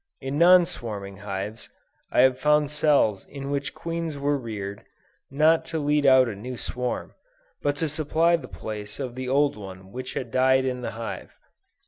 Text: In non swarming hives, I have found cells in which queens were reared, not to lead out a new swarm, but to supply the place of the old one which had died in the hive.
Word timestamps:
In 0.19 0.39
non 0.39 0.65
swarming 0.65 1.17
hives, 1.17 1.69
I 2.11 2.21
have 2.21 2.39
found 2.39 2.71
cells 2.71 3.23
in 3.25 3.51
which 3.51 3.75
queens 3.75 4.17
were 4.17 4.35
reared, 4.35 4.83
not 5.29 5.63
to 5.65 5.77
lead 5.77 6.07
out 6.07 6.27
a 6.27 6.33
new 6.33 6.57
swarm, 6.57 7.13
but 7.61 7.75
to 7.75 7.87
supply 7.87 8.35
the 8.35 8.47
place 8.47 8.99
of 8.99 9.13
the 9.13 9.29
old 9.29 9.55
one 9.57 9.91
which 9.91 10.15
had 10.15 10.31
died 10.31 10.65
in 10.65 10.81
the 10.81 10.89
hive. 10.97 11.37